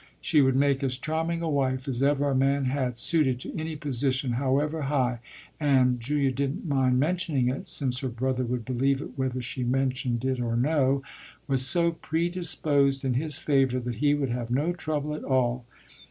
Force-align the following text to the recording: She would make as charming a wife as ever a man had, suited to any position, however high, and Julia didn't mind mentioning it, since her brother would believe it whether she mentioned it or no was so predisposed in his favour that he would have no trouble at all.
She 0.19 0.41
would 0.41 0.55
make 0.55 0.81
as 0.81 0.97
charming 0.97 1.43
a 1.43 1.47
wife 1.47 1.87
as 1.87 2.01
ever 2.01 2.31
a 2.31 2.35
man 2.35 2.65
had, 2.65 2.97
suited 2.97 3.39
to 3.41 3.55
any 3.55 3.75
position, 3.75 4.31
however 4.31 4.81
high, 4.89 5.19
and 5.59 5.99
Julia 6.01 6.31
didn't 6.31 6.67
mind 6.67 6.99
mentioning 6.99 7.49
it, 7.49 7.67
since 7.67 7.99
her 7.99 8.07
brother 8.09 8.43
would 8.43 8.65
believe 8.65 8.99
it 8.99 9.15
whether 9.15 9.43
she 9.43 9.63
mentioned 9.63 10.25
it 10.25 10.39
or 10.39 10.57
no 10.57 11.03
was 11.47 11.63
so 11.67 11.91
predisposed 11.91 13.05
in 13.05 13.13
his 13.13 13.37
favour 13.37 13.79
that 13.81 13.97
he 13.97 14.15
would 14.15 14.29
have 14.29 14.49
no 14.49 14.73
trouble 14.73 15.13
at 15.13 15.23
all. 15.23 15.65